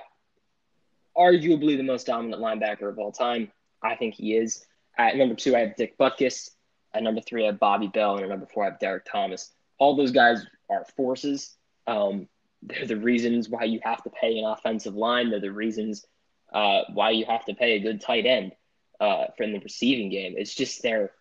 [1.15, 3.51] Arguably the most dominant linebacker of all time.
[3.81, 4.65] I think he is.
[4.97, 6.51] At number two, I have Dick Butkus.
[6.93, 9.51] At number three, I have Bobby Bell, and at number four, I have Derrick Thomas.
[9.77, 11.55] all those guys are forces.
[11.87, 12.27] Um,
[12.61, 15.29] they're the reasons why you have to pay an offensive line.
[15.29, 16.05] They're the reasons
[16.53, 18.51] uh, why you have to pay a good tight end
[18.99, 20.35] uh, from the receiving game.
[20.37, 21.11] It's just they're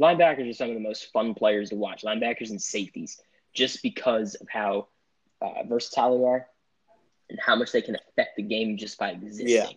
[0.00, 2.02] linebackers are some of the most fun players to watch.
[2.02, 3.20] Linebackers and safeties,
[3.52, 4.88] just because of how
[5.42, 6.46] uh, versatile they are
[7.28, 9.48] and how much they can affect the game just by existing.
[9.48, 9.68] Yeah.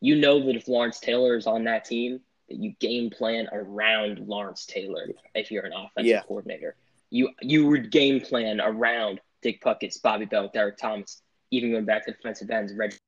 [0.00, 4.18] You know that if Lawrence Taylor is on that team, that you game plan around
[4.20, 6.22] Lawrence Taylor if you're an offensive Yeah.
[6.22, 6.76] coordinator.
[7.10, 12.04] You you would game plan around Dick Butkus, Bobby Bell, Derrick Thomas, even going back
[12.06, 12.98] to defensive ends, Reggie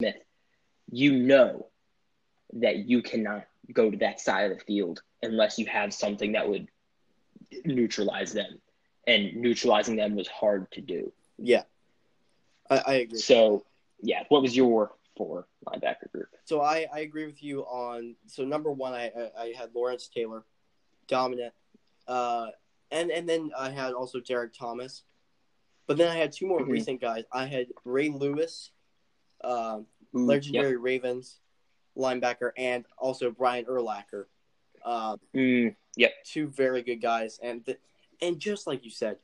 [0.00, 0.16] Smith.
[0.90, 1.68] You know
[2.54, 6.48] that you cannot go to that side of the field unless you have something that
[6.48, 6.68] would
[7.64, 8.60] neutralize them.
[9.06, 11.12] And neutralizing them was hard to do.
[11.38, 11.62] Yeah,
[12.68, 13.18] I, I agree.
[13.18, 13.64] So,
[14.02, 16.28] yeah, what was your four linebacker group?
[16.44, 18.16] So I, I agree with you on.
[18.26, 20.44] So number one, I I, I had Lawrence Taylor,
[21.06, 21.54] dominant,
[22.06, 22.48] uh,
[22.90, 25.04] and and then I had also Derrick Thomas,
[25.86, 26.68] but then I had two more Mhm.
[26.68, 27.24] recent guys.
[27.32, 28.72] I had Ray Lewis,
[29.42, 29.78] uh,
[30.14, 31.38] Ooh, legendary Ravens
[31.98, 34.24] linebacker, and also Brian Urlacher.
[34.84, 35.18] Um,
[35.96, 36.10] Yep.
[36.10, 37.80] Mm, two very good guys, and th-
[38.20, 39.16] and just like you said,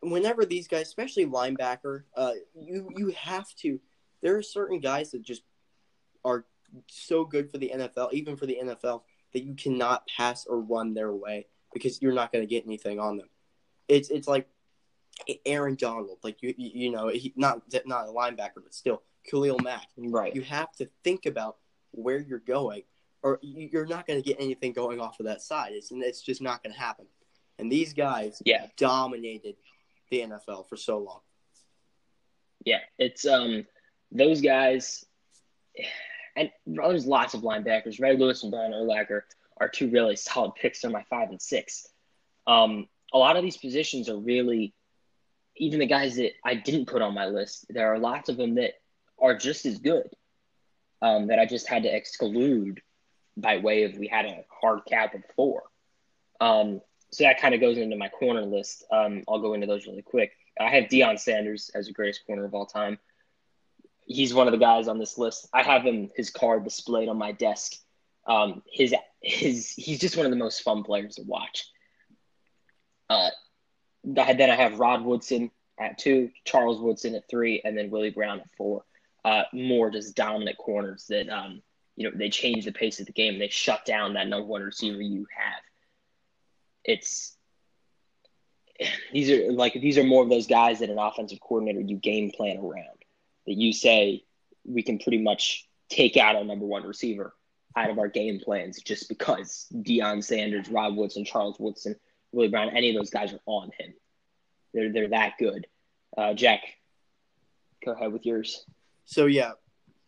[0.00, 3.80] whenever these guys, especially linebacker, uh, you you have to.
[4.22, 5.42] There are certain guys that just
[6.24, 6.46] are
[6.88, 10.94] so good for the NFL, even for the NFL, that you cannot pass or run
[10.94, 13.28] their way because you're not going to get anything on them.
[13.88, 14.48] It's it's like
[15.44, 19.58] Aaron Donald, like you you you know, he, not not a linebacker, but still Khalil
[19.58, 20.34] Mack right.
[20.34, 21.56] you have to think about
[21.94, 22.82] where you're going,
[23.22, 25.72] or you- you're not going to get anything going off of that side.
[25.72, 27.06] It's it's just not going to happen.
[27.58, 28.66] And these guys Yeah.
[28.76, 29.56] dominated
[30.10, 31.20] the NFL for so long.
[32.64, 33.66] Yeah, it's um
[34.10, 35.04] those guys,
[36.36, 38.00] and there's lots of linebackers.
[38.00, 39.22] Ray Lewis and Brian Urlacher
[39.58, 41.86] are two really solid picks on my five and six.
[42.46, 44.74] Um, a lot of these positions are really,
[45.56, 47.66] even the guys that I didn't put on my list.
[47.68, 48.74] There are lots of them that
[49.18, 50.08] are just as good.
[51.04, 52.80] Um, that I just had to exclude
[53.36, 55.64] by way of we had a hard cap of four.
[56.40, 58.84] Um, so that kind of goes into my corner list.
[58.90, 60.32] Um, I'll go into those really quick.
[60.58, 62.98] I have Deion Sanders as the greatest corner of all time.
[64.06, 65.46] He's one of the guys on this list.
[65.52, 67.74] I have him his card displayed on my desk.
[68.26, 71.66] Um, his his he's just one of the most fun players to watch.
[73.10, 73.28] Uh,
[74.04, 78.40] then I have Rod Woodson at two, Charles Woodson at three, and then Willie Brown
[78.40, 78.84] at four.
[79.24, 81.62] Uh, more just dominant corners that um,
[81.96, 83.38] you know they change the pace of the game.
[83.38, 85.62] They shut down that number one receiver you have.
[86.84, 87.34] It's
[89.12, 92.30] these are like these are more of those guys that an offensive coordinator you game
[92.30, 92.98] plan around.
[93.46, 94.24] That you say
[94.64, 97.34] we can pretty much take out our number one receiver
[97.76, 101.96] out of our game plans just because Deion Sanders, Rod Woodson, Charles Woodson,
[102.32, 103.94] Willie Brown, any of those guys are on him.
[104.72, 105.66] They're they're that good.
[106.16, 106.60] Uh, Jack,
[107.84, 108.64] go ahead with yours.
[109.04, 109.52] So yeah,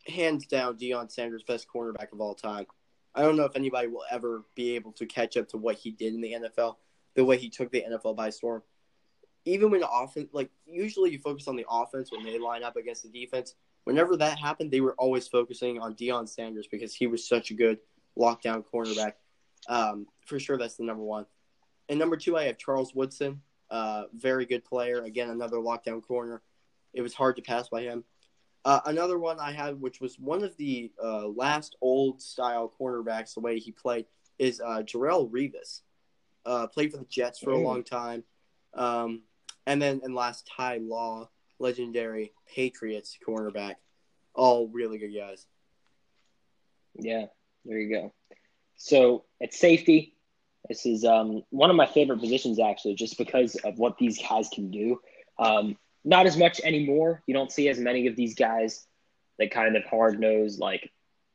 [0.07, 2.67] hands down, Deion Sanders best cornerback of all time.
[3.15, 5.91] I don't know if anybody will ever be able to catch up to what he
[5.91, 6.77] did in the NFL,
[7.15, 8.63] the way he took the NFL by storm.
[9.47, 13.03] Even when offense, like usually you focus on the offense when they line up against
[13.05, 13.55] the defense.
[13.85, 17.55] Whenever that happened, they were always focusing on Deion Sanders because he was such a
[17.55, 17.79] good
[18.19, 19.13] lockdown cornerback.
[19.69, 21.27] Um, for sure, that's the number one.
[21.89, 25.03] And number two, I have Charles Woodson, uh, very good player.
[25.03, 26.43] Again, another lockdown corner.
[26.93, 28.05] It was hard to pass by him.
[28.67, 33.35] Uh, another one I had, which was one of the uh, last old style cornerbacks,
[33.35, 34.07] the way he played,
[34.41, 35.83] is uh, Darrelle Revis.
[36.45, 38.25] Uh, played for the Jets for a long time.
[38.75, 39.23] Um,
[39.67, 43.77] and then, and last, Ty Law, legendary Patriots cornerback.
[44.35, 45.47] All really good guys.
[46.97, 47.27] Yeah,
[47.65, 48.13] there you go.
[48.77, 50.17] So at safety,
[50.69, 54.49] this is um, one of my favorite positions actually, just because of what these guys
[54.49, 55.01] can do.
[55.39, 57.23] Um, not as much anymore.
[57.27, 58.87] You don't see as many of these guys
[59.39, 60.91] that kind of hard nosed, like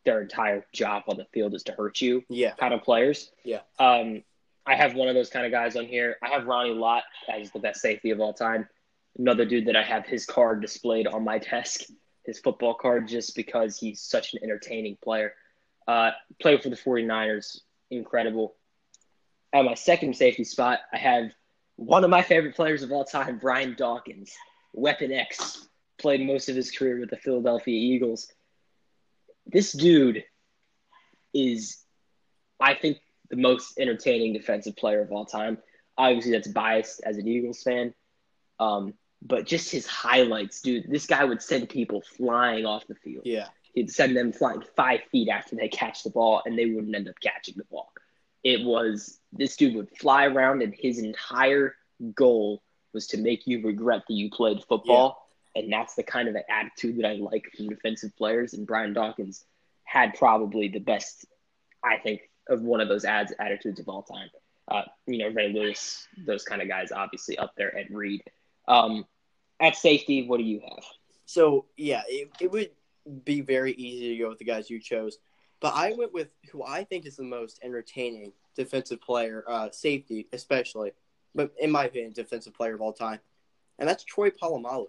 [0.05, 2.53] their entire job on the field is to hurt you Yeah.
[2.55, 3.31] kind of players.
[3.43, 3.59] Yeah.
[3.77, 4.23] Um,
[4.65, 6.17] I have one of those kind of guys on here.
[6.23, 8.67] I have Ronnie Lott as the best safety of all time.
[9.19, 11.81] Another dude that I have his card displayed on my desk,
[12.25, 15.33] his football card, just because he's such an entertaining player.
[15.87, 18.55] Uh, played for the 49ers, incredible.
[19.53, 21.31] At my second safety spot, I have
[21.75, 24.31] one of my favorite players of all time, Brian Dawkins,
[24.73, 25.67] Weapon X.
[25.97, 28.27] Played most of his career with the Philadelphia Eagles.
[29.45, 30.23] This dude
[31.33, 31.77] is,
[32.59, 32.97] I think,
[33.29, 35.57] the most entertaining defensive player of all time.
[35.97, 37.93] Obviously, that's biased as an Eagles fan.
[38.59, 43.25] Um, but just his highlights, dude, this guy would send people flying off the field.
[43.25, 43.47] Yeah.
[43.73, 47.07] He'd send them flying five feet after they catch the ball, and they wouldn't end
[47.07, 47.91] up catching the ball.
[48.43, 51.75] it was this dude would fly around, and his entire
[52.15, 55.27] goal was to make you regret that you played football.
[55.55, 58.53] And that's the kind of attitude that I like from defensive players.
[58.53, 59.43] And Brian Dawkins
[59.83, 61.25] had probably the best,
[61.83, 64.29] I think, of one of those ads attitudes of all time.
[64.67, 68.23] Uh, you know, Ray Lewis, those kind of guys, obviously up there Ed Reed.
[68.67, 69.05] Um,
[69.59, 70.83] at safety, what do you have?
[71.25, 72.71] So yeah, it, it would
[73.23, 75.17] be very easy to go with the guys you chose,
[75.59, 80.27] but I went with who I think is the most entertaining defensive player, uh, safety
[80.33, 80.91] especially,
[81.33, 83.19] but in my opinion, defensive player of all time,
[83.79, 84.87] and that's Troy Polamalu.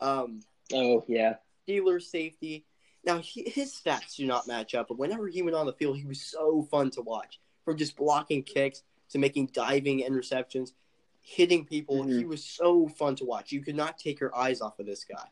[0.00, 0.40] Um,
[0.72, 2.64] oh yeah, Steelers safety.
[3.04, 5.98] Now he, his stats do not match up, but whenever he went on the field,
[5.98, 7.40] he was so fun to watch.
[7.64, 10.72] From just blocking kicks to making diving interceptions,
[11.20, 12.18] hitting people, mm-hmm.
[12.18, 13.52] he was so fun to watch.
[13.52, 15.26] You could not take your eyes off of this guy,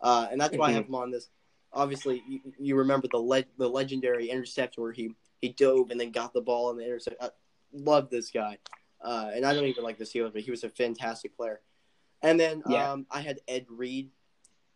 [0.00, 0.60] uh, and that's mm-hmm.
[0.60, 0.76] why I mm-hmm.
[0.76, 1.28] have him on this.
[1.72, 6.10] Obviously, you, you remember the le- the legendary interception where he he dove and then
[6.10, 7.22] got the ball in the intercept.
[7.22, 7.30] I
[7.72, 8.58] love this guy,
[9.00, 11.60] uh, and I don't even like the Steelers, but he was a fantastic player.
[12.22, 12.92] And then yeah.
[12.92, 14.10] um, I had Ed Reed,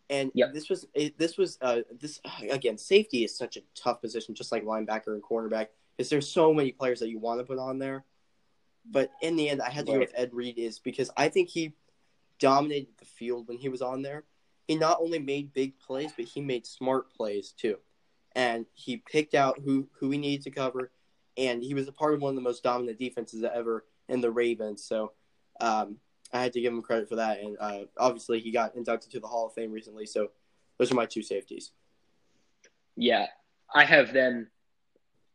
[0.08, 0.52] and yep.
[0.52, 2.78] this was this was uh, this again.
[2.78, 6.72] Safety is such a tough position, just like linebacker and cornerback, because there's so many
[6.72, 8.04] players that you want to put on there.
[8.90, 9.98] But in the end, I had to right.
[9.98, 11.74] go with Ed Reed, is because I think he
[12.38, 14.24] dominated the field when he was on there.
[14.66, 17.78] He not only made big plays, but he made smart plays too,
[18.36, 20.92] and he picked out who who he needed to cover,
[21.36, 24.20] and he was a part of one of the most dominant defenses that ever in
[24.20, 24.84] the Ravens.
[24.84, 25.12] So.
[25.60, 25.98] Um,
[26.32, 27.40] I had to give him credit for that.
[27.40, 30.06] And uh, obviously, he got inducted to the Hall of Fame recently.
[30.06, 30.28] So
[30.78, 31.72] those are my two safeties.
[32.96, 33.26] Yeah,
[33.74, 34.48] I have them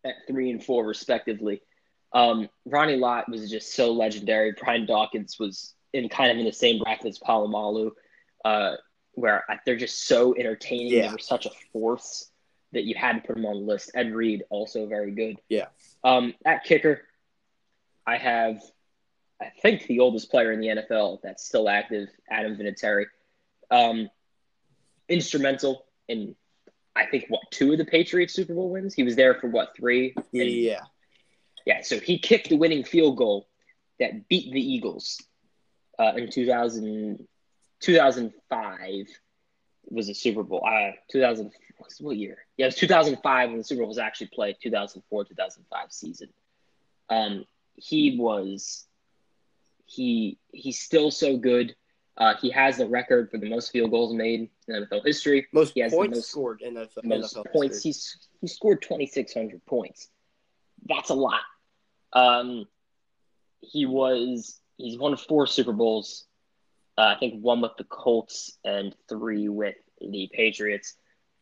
[0.06, 1.62] at three and four, respectively.
[2.14, 4.54] Um, Ronnie Lott was just so legendary.
[4.60, 7.92] Brian Dawkins was in kind of in the same bracket as Polamalu,
[8.46, 8.76] uh,
[9.14, 10.94] where they're just so entertaining.
[10.94, 11.08] Yeah.
[11.08, 12.32] They were such a force
[12.72, 13.92] that you had to put them on the list.
[13.96, 15.40] Ed Reed, also very good.
[15.50, 15.66] Yeah.
[16.04, 17.02] Um, at kicker,
[18.08, 18.62] I have
[19.42, 23.06] I think the oldest player in the NFL that's still active, Adam Vinatieri.
[23.70, 24.10] Um,
[25.10, 26.36] instrumental in,
[26.96, 28.94] I think, what, two of the Patriots Super Bowl wins?
[28.94, 30.16] He was there for what, three?
[30.32, 30.82] yeah.
[31.66, 33.48] Yeah, so he kicked the winning field goal
[34.00, 35.22] that beat the Eagles
[35.98, 37.28] uh, in 2000,
[37.82, 39.08] 2005
[39.90, 40.66] was a Super Bowl.
[40.66, 41.52] Uh, 2000,
[42.00, 42.38] what year?
[42.56, 46.30] Yeah, it was 2005 when the Super Bowl was actually played, 2004, 2005 season.
[47.10, 48.86] Um, he was
[49.86, 51.76] he he's still so good.
[52.18, 55.48] Uh, he has the record for the most field goals made in NFL history.
[55.52, 57.76] Most he has points the most, scored in NFL, most NFL points.
[57.76, 57.90] History.
[57.90, 60.08] He's he scored twenty six hundred points.
[60.88, 61.42] That's a lot.
[62.14, 62.66] Um,
[63.60, 66.26] he was he's won four Super Bowls.
[66.98, 70.96] Uh, I think one with the Colts and three with the Patriots.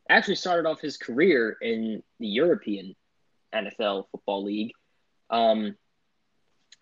[0.10, 2.96] Actually, started off his career in the European
[3.54, 4.72] NFL Football League.
[5.30, 5.76] Um,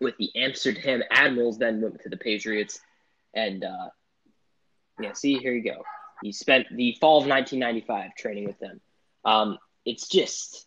[0.00, 2.80] with the Amsterdam Admirals, then went to the Patriots.
[3.34, 3.88] And uh,
[5.00, 5.82] yeah, see, here you go.
[6.22, 8.80] He spent the fall of 1995 training with them.
[9.24, 10.66] Um, it's just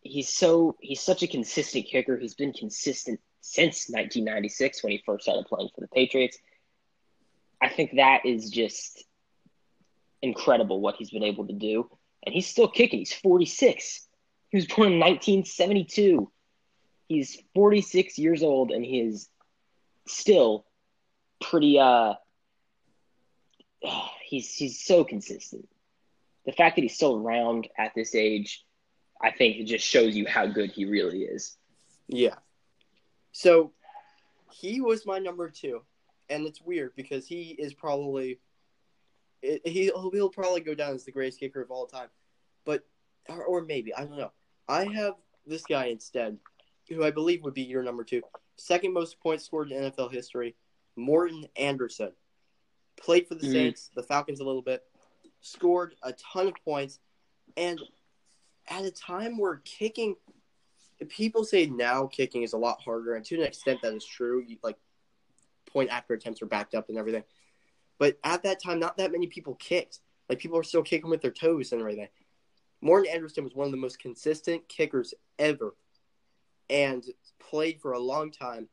[0.00, 2.16] he's so he's such a consistent kicker.
[2.16, 6.38] He's been consistent since 1996 when he first started playing for the Patriots.
[7.60, 9.04] I think that is just
[10.22, 11.90] incredible what he's been able to do,
[12.24, 13.00] and he's still kicking.
[13.00, 14.06] He's 46.
[14.50, 16.30] He was born in 1972.
[17.08, 19.28] He's 46 years old and he is
[20.06, 20.66] still
[21.40, 22.14] pretty uh
[24.24, 25.68] he's he's so consistent.
[26.46, 28.64] The fact that he's still around at this age,
[29.20, 31.56] I think it just shows you how good he really is.
[32.06, 32.34] Yeah.
[33.32, 33.72] So
[34.52, 35.82] he was my number 2.
[36.30, 38.40] And it's weird because he is probably
[39.42, 42.08] he he'll probably go down as the greatest kicker of all time.
[42.64, 42.82] But
[43.28, 44.32] or, or maybe, I don't know.
[44.68, 45.14] I have
[45.46, 46.38] this guy instead
[46.88, 48.22] who I believe would be your number two,
[48.56, 50.54] second most points scored in NFL history,
[50.96, 52.12] Morten Andersen.
[52.96, 53.52] Played for the mm-hmm.
[53.52, 54.82] Saints, the Falcons a little bit,
[55.40, 57.00] scored a ton of points,
[57.56, 57.80] and
[58.68, 60.14] at a time where kicking,
[61.08, 64.44] people say now kicking is a lot harder, and to an extent that is true.
[64.46, 64.76] You, like
[65.72, 67.24] point after attempts are backed up and everything,
[67.98, 70.00] but at that time, not that many people kicked.
[70.28, 72.08] Like people are still kicking with their toes and everything.
[72.80, 75.74] Morten Andersen was one of the most consistent kickers ever
[76.70, 77.04] and
[77.38, 78.68] played for a long time.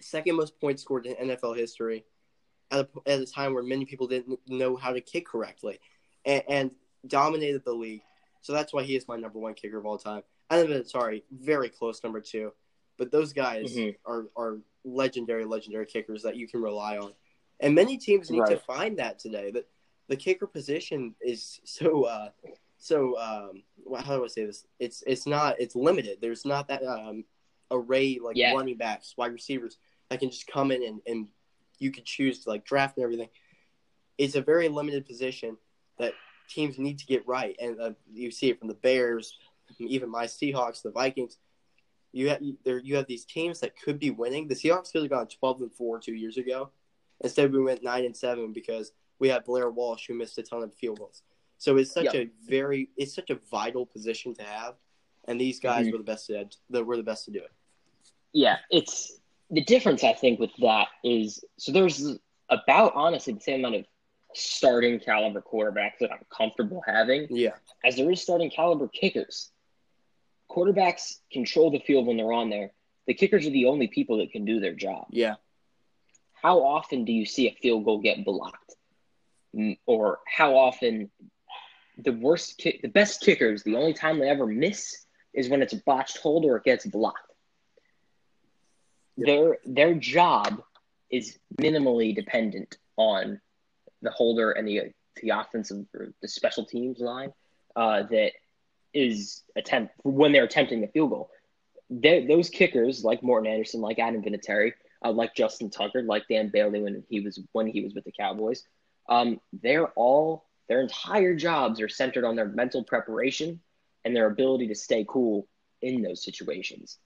[0.00, 2.04] Second most points scored in NFL history
[2.70, 5.78] at a, at a time where many people didn't know how to kick correctly
[6.24, 6.70] and, and
[7.06, 8.02] dominated the league.
[8.42, 10.22] So that's why he is my number one kicker of all time.
[10.48, 12.52] And sorry, very close number two.
[12.98, 14.10] But those guys mm-hmm.
[14.10, 17.12] are, are legendary, legendary kickers that you can rely on.
[17.60, 18.50] And many teams need right.
[18.50, 19.50] to find that today.
[19.50, 19.66] That
[20.08, 22.30] the kicker position is so uh,
[22.80, 23.62] so um,
[24.02, 24.66] how do I say this?
[24.80, 26.18] It's it's not it's limited.
[26.20, 27.24] There's not that um,
[27.70, 28.54] array like Yeah.
[28.54, 29.76] running backs, wide receivers
[30.08, 31.28] that can just come in and, and
[31.78, 33.28] you could choose to like draft and everything.
[34.18, 35.56] It's a very limited position
[35.98, 36.14] that
[36.48, 39.38] teams need to get right, and uh, you see it from the Bears,
[39.78, 41.36] even my Seahawks, the Vikings.
[42.12, 44.48] You have there you have these teams that could be winning.
[44.48, 46.70] The Seahawks could have gone twelve and four two years ago.
[47.22, 50.62] Instead, we went nine and seven because we had Blair Walsh who missed a ton
[50.62, 51.22] of field goals.
[51.60, 52.14] So it's such Yep.
[52.14, 54.76] a very it's such a vital position to have,
[55.28, 55.92] and these guys Mhm.
[55.92, 57.52] were the best to that were the best to do it.
[58.32, 62.16] Yeah, it's the difference I think with that is so there's
[62.48, 63.86] about honestly the same amount of
[64.32, 69.52] starting caliber quarterbacks that I'm comfortable having Yeah, as there is starting caliber kickers.
[70.48, 72.72] Quarterbacks control the field when they're on there.
[73.06, 75.08] The kickers are the only people that can do their job.
[75.10, 75.34] yeah,
[76.32, 78.76] How often do you see a field goal get blocked?
[79.84, 81.10] Or how often
[82.04, 85.72] the worst kick, the best kickers, the only time they ever miss is when it's
[85.72, 87.18] a botched hold or it gets blocked.
[89.16, 90.62] Their their job
[91.10, 93.40] is minimally dependent on
[94.02, 94.92] the holder and the
[95.22, 97.32] the offensive or the special teams line
[97.76, 98.32] uh, that
[98.94, 101.30] is attempt when they're attempting the field goal.
[101.90, 104.72] They, those kickers, like Morten Andersen, like Adam Vinatieri,
[105.04, 108.12] uh, like Justin Tucker, like Dan Bailey when he was when he was with the
[108.12, 108.64] Cowboys,
[109.08, 113.58] um, they're all their entire jobs are centered on their mental preparation
[114.04, 115.48] and their ability to stay cool
[115.82, 117.00] in those situations.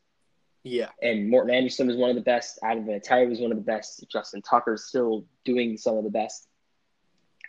[0.65, 2.59] yeah, And Morten Andersen was one of the best.
[2.63, 4.05] Adam Vinatieri was one of the best.
[4.13, 6.47] Justin Tucker's still doing some of the best.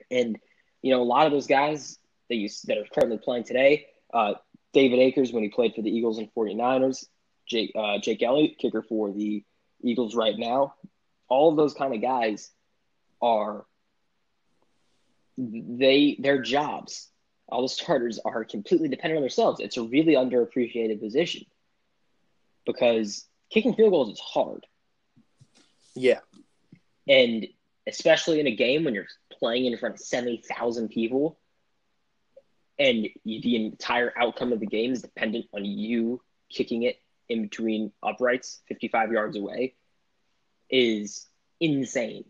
[0.10, 0.40] And
[0.82, 2.00] you know, a lot of those guys
[2.30, 4.36] that you that are currently playing today, uh,
[4.72, 7.08] David Akers when he played for the Eagles and 49ers,
[7.46, 9.44] Jake uh, Jake Elliott, kicker for the
[9.84, 10.76] Eagles right now.
[11.28, 12.52] All of those kind of guys
[13.22, 13.66] are
[15.38, 17.10] they their jobs.
[17.48, 19.60] All the starters are completely dependent on themselves.
[19.60, 21.46] It's a really underappreciated position
[22.66, 24.66] because kicking field goals is hard.
[25.96, 26.20] yeah,
[27.08, 27.48] And
[27.88, 31.40] especially in a game when you're playing in front of 70,000 people
[32.80, 36.98] and the entire outcome of the game is dependent on you kicking it
[37.30, 39.76] in between uprights 55 yards away
[40.70, 41.28] is
[41.60, 42.26] insane.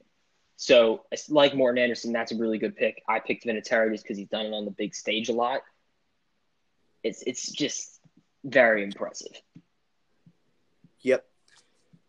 [0.58, 3.04] So, like Morten Andersen, that's a really good pick.
[3.10, 5.62] I picked Vinatieri just because he's done it on the big stage a lot.
[7.04, 8.00] It's it's just
[8.44, 9.42] very impressive.
[11.02, 11.26] yep.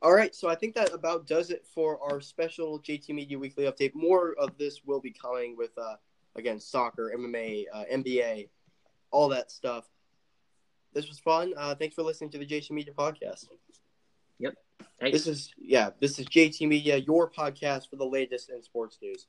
[0.03, 3.65] All right, so I think that about does it for our special JT Media Weekly
[3.65, 3.95] update.
[3.95, 5.97] More of this will be coming with, uh,
[6.37, 8.49] again, soccer, MMA, uh, NBA,
[9.11, 9.85] all that stuff.
[10.93, 11.55] This was fun.
[11.57, 13.49] Uh, thanks for listening to the JT Media podcast.
[15.01, 15.13] Thanks.
[15.13, 19.27] This is yeah, this is JT Media, your podcast for the latest in sports news.